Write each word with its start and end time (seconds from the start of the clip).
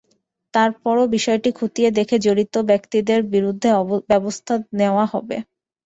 তার 0.53 0.69
পরও 0.79 1.05
বিষয়টি 1.15 1.49
খতিয়ে 1.55 1.89
দেখে 1.91 2.15
জড়িত 2.19 2.55
ব্যক্তিদের 2.69 3.19
বিরুদ্ধে 3.33 3.69
ব্যবস্থা 4.09 4.53
নেওয়া 4.79 5.05
হবে। 5.13 5.37